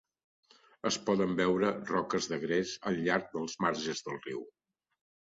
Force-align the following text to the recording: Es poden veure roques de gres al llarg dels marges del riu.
Es 0.89 0.95
poden 1.09 1.35
veure 1.39 1.69
roques 1.89 2.29
de 2.31 2.39
gres 2.45 2.71
al 2.93 2.97
llarg 3.09 3.29
dels 3.37 3.55
marges 3.67 4.03
del 4.09 4.19
riu. 4.25 4.43